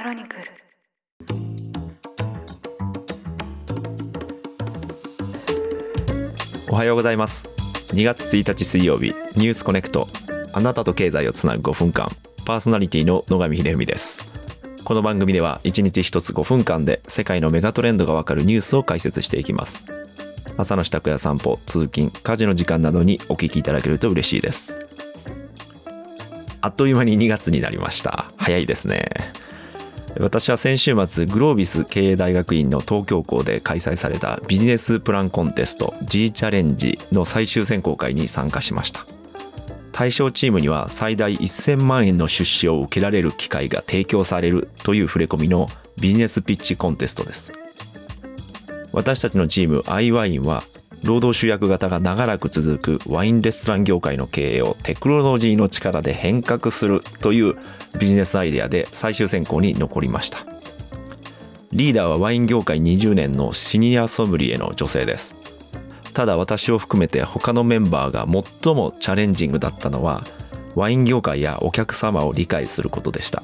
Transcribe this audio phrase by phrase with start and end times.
[0.00, 0.42] クロニクル。
[6.70, 7.46] おはようございます。
[7.88, 10.08] 2月1日水曜日ニュースコネクト。
[10.54, 12.10] あなたと経済をつなぐ5分間。
[12.46, 14.20] パーソナリティの野上秀文です。
[14.84, 19.84] この番組では1日1つ5分間で世界のメガトレンドがわかるニュースを解説していきます。
[20.56, 24.78] 朝の支度や散歩通勤家事の時間などにお聞きいただけると嬉しいです。
[26.62, 28.32] あっという間に2月になりました。
[28.38, 29.10] 早いですね。
[30.18, 39.06] 私は先週末グロービス経営大学院の東京校で開催されたビジネスプランコンテスト G チャレンジの最終選考会に参加しました。
[39.92, 45.68] 対象チームには最大1000万円の出資を受けられる機会が提供されるという触れ込みの
[46.00, 47.52] ビジネスピッチコンテストです。
[48.92, 50.64] 私たちのチーム iWine は
[51.02, 57.56] 労働集約型が長らく続くワインレストラン業界の経営をテクノロジーの力で変革するという
[57.98, 60.44] ビジネスアイデアで最終選考に残りました。
[61.72, 65.36] リーダーはワイン業界20年のシニアソムリエの女性です。
[66.12, 70.22] ただ私を含めて他のメンバーが最もチャレンジングだったのは
[70.74, 73.42] ワイン業界やお客様を理解することでした。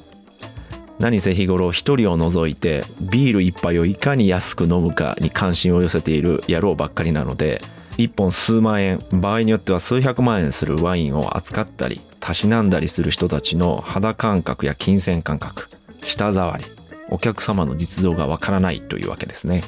[0.99, 7.61] 何せ日頃一人を除いてビール一杯をいかに安く飲むかに関心を寄せている野郎ばっかりなので
[7.97, 15.67] 一本数万円場合によっては数百万円するワインを扱ったりたしなんだりする人たちの肌感覚や金銭感覚
[16.03, 16.65] 舌触り
[17.09, 19.63] お客様の実像がわからないというわけですね。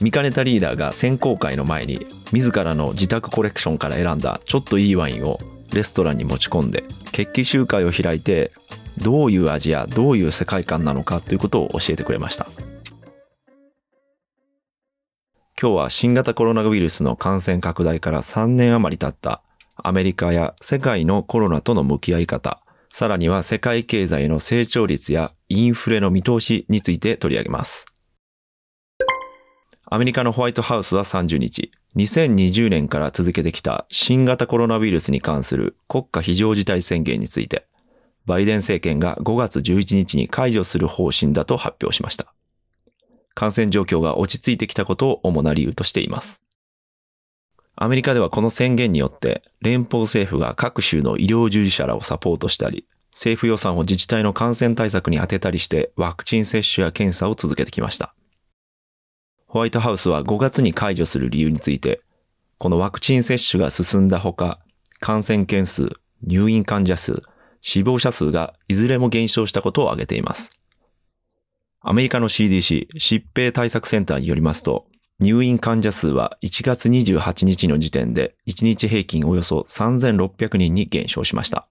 [0.00, 5.38] 見かねたリーダーが選考会の前に自らの自宅コレクションから選んだちょっといいワインを
[5.72, 8.52] レストランに持ち込んで決起集会を開いて
[8.98, 12.46] どういう味やどういう世界観なのかということを教えてくれました
[15.60, 19.42] 今日は新型コロナウイルスの感染拡大から3年余り経った
[19.76, 27.86] アメリカや世界のコロナとの向き合い方、さらには世界経済の成長率やインフレの見通しについて取り上げます。
[29.88, 37.66] アメリカのホワイトハウスは30日、2020年から続けてきた新型コロナウイルスに関する国家非常事態宣言について、
[38.26, 42.32] バイデン政権が5月11日に解除する方針だと発表しました。
[43.34, 46.42] 感染状況が落ち着いてきたことを主な理由としています。
[47.76, 58.14] アメリカではこの宣言によって連邦政府が各州の医療従事者らをサポートしたり、政府予算を自治体の感染対策に充てたりしてワクチン接種や検査を続けてきました。
[59.46, 62.00] ホワイトハウスは5月に解除する理由について、
[62.58, 64.58] このワクチン接種が進んだほか、
[64.98, 65.90] 感染件数、
[66.22, 67.22] 入院患者数、
[67.68, 70.52] 死亡者数がいずれも減少したことを挙げています。
[71.80, 74.86] アメリカの CDC 疾病対策センターによりますと、
[75.18, 81.66] 入院患者数は1月28日の時点で1日平均およそ3600人に減少しました。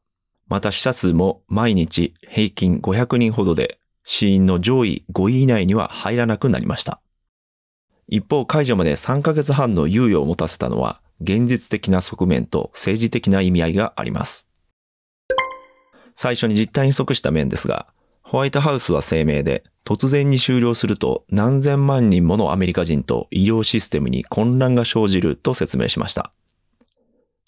[0.49, 6.99] また死者数も毎日平均500人ほどで死因の上位5位以内には入らなくなりました。
[8.09, 14.49] 一方解除まで3ヶ月半の猶予を持たせたのは現実的な側面と政治的な意味合いがあります。
[16.15, 17.87] 最初に実態に即した面ですが、
[18.21, 26.31] ホワイトハウスは声明で突然に終了すると何千万人ものアメリカ人と医療システムに混乱が生じると説明しました。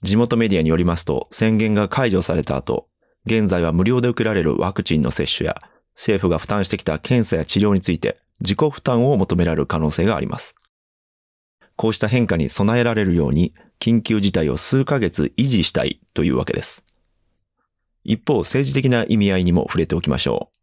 [0.04, 2.88] 地元メディアによりますと宣言が解除された後、
[3.26, 5.60] 現在は無料で受けられるワクチンの接種や
[5.96, 10.56] 政府が負担してきた検査や治療について自己負担を求められる可能性があります。
[11.76, 16.87] こうした変化に備えられるように緊急事態を数ヶ月維持したいというわけです。
[18.08, 20.58] 一方、政治的な意味合いにも触れておきましょう。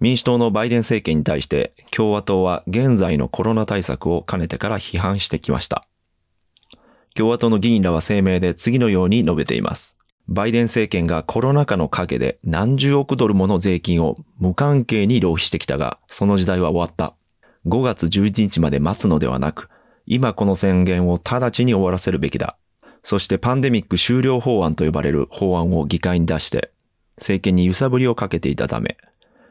[0.00, 5.84] 民主党のバイデン政権に対して共和党は現在のコロナ対策をかねてから批判してきました。
[7.14, 9.96] 共和党の議員らは声明で次のように述べています。
[10.28, 17.14] バイデン政権がコロナ禍の陰で何十億ドルもの税金を無関係に浪費してきたが、その時代は終わった。
[17.66, 19.68] 5月11日まで待つのではなく、
[20.04, 22.58] 今この宣言を直ちに終わらせるべきだ。
[23.06, 26.72] そしてパンデミック終了法案と呼ばれる法案を議会に出して、
[27.18, 28.96] 政権に揺さぶりをかけていたため、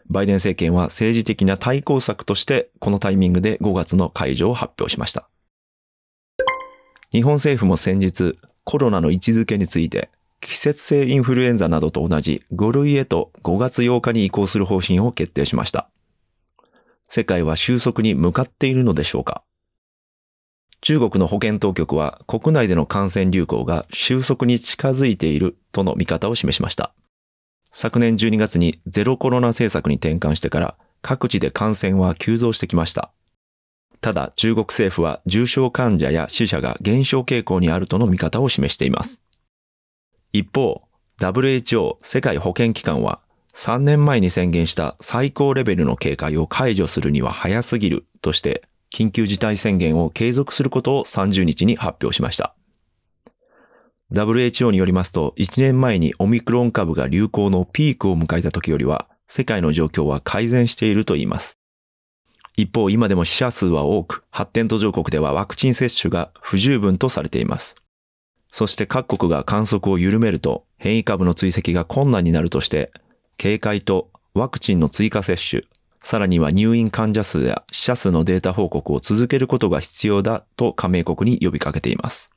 [0.10, 5.30] バイデン政権は政治的な対抗策としてこのタイミングで5月の解除を発表しました。
[7.14, 10.10] 日本政府も先日コロナの位置づけについて
[10.42, 15.88] 季節性インフルエンザなどと同じ5類へと5月8日に移行する方針を決定しました。
[17.08, 19.44] 世界は収束に向かっているのでしょうか
[20.86, 26.94] 中国の保健当局は国内での感染流行が収束に近づいているとの見方を示しました。
[27.72, 33.12] 昨年12月にゼロコロナ政策に転換してから各地で感染は急増してきました。
[34.00, 39.24] ただ中国政府は重症患者や死者が減少傾向にあるとの見方を示しています。
[40.34, 40.84] 一方、
[41.20, 43.22] WHO 世界保健機関は
[43.56, 48.62] 3年前に宣言した最高レベルの警戒を解除するには早すぎるとして
[48.96, 52.56] 緊急事態宣言を継続することを30日に発表しました。
[54.14, 61.58] WHO によりますと1年前にオミクロン株が流行のピークを迎えた時よりは世界の状況は改善していると言います。
[62.56, 67.76] 一方、今でも死者数は多く、発展途上国ではワクチン接種が不十分とされています。
[68.50, 72.94] そして各国が観測を緩めると変異株の追跡が困難になるとして、
[73.36, 75.64] 警戒とワクチンの追加接種、
[76.06, 82.30] さらには入院患者数や死者数のデータ報告を続けることが必要だと加盟国に呼びかけています。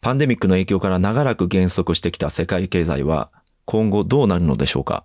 [0.00, 3.30] パンデミックの影響から長らく減速してきた世界経済は
[3.66, 5.04] 今後どうなるのでしょうか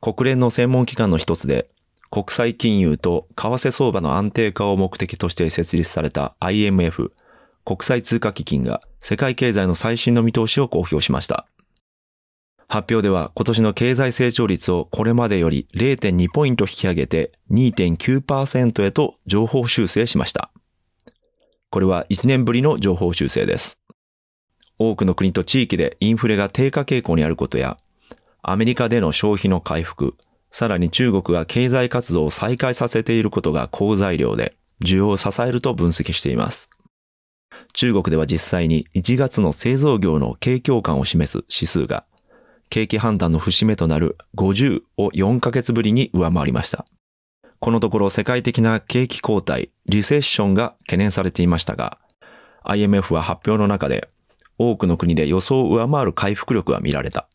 [0.00, 1.68] 国連の専門機関の一つで
[2.10, 7.12] 国際金融と為替相場の安定化を目的として設立された IMF
[7.66, 11.46] 国際通貨基金が世界経済の最新の見通しを公表しました。
[12.70, 20.50] 発表では今年の経済成長率をこれまでより0.2ポイント引き上げて2.9%へと情報修正しました。
[21.70, 23.80] これは1年ぶりの情報修正です。
[24.78, 27.78] 多くの国と地域でインフレが低下傾向にあることや、
[28.42, 30.14] アメリカでの消費の回復、
[30.50, 36.70] さらに中国が経済活動を再開させていることが好材料で、需要を支えると分析しています。
[37.72, 42.04] 中国では実際に1月の製造業の景況感を示す指数が、
[42.70, 46.84] 景気判断の節目となる50を4ヶ月ぶりに上回りました。
[47.60, 51.98] このところ世界的な景気後退、リセッションが懸念されていましたが、
[52.62, 54.08] IMF は発表の中で、
[54.58, 57.28] 多くの国で予想を上回る回復力が見られた。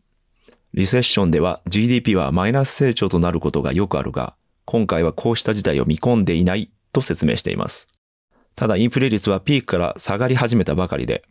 [0.74, 4.36] リセッションでは GDP はマイナス成長となることがよくあるが、
[4.66, 7.88] 今回はこうした事態を見込んでいないと説明しています。
[8.56, 11.24] ただインフレ率はピークから下がり始めたばかりで、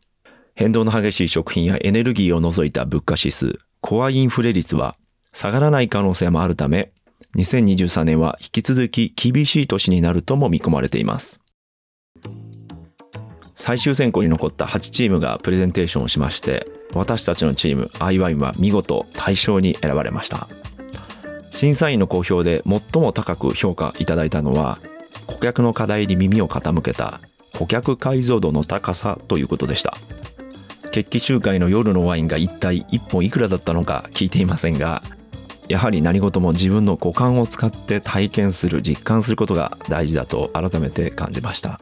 [0.54, 4.96] 変動の激しい食品やエネルギーを除いた物価指数、コアインフレ率は
[5.32, 6.92] 下がらない可能性もあるため、
[7.36, 11.40] 2023年は引き続き厳しい年になるとも見込まれています。
[13.54, 20.48] 最終選考に残った8チームがプレゼンテーションをしまして、私たちのチーム IWIN は見事大賞に選ばれました。
[21.50, 24.78] 審査員の好評で最も高く評価いただいたのは
[25.26, 27.20] 顧客の課題に耳を傾けた
[27.58, 29.96] 顧客解像度の高さということでした
[30.92, 35.02] 決起集会の夜のワインが一体1本いくらだったのか聞いていませんが
[35.68, 41.80] やはり何事も自分の五感を使って体験する実感することが大事だと改めて感じました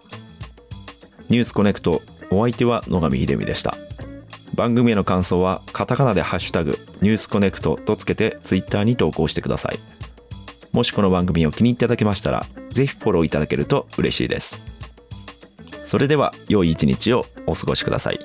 [1.28, 3.76] ニュースコネクトお相手は野上秀美でした
[4.54, 9.78] 番組への感想はカタカナでハッシュタグニュースコネクトとつけてツイッターに投稿してください
[10.72, 14.60] もしこの番組を気に入っていただけましたらぜひフォローいただけると嬉しいです。
[15.90, 18.20] それでは良い一日をお過ごしください。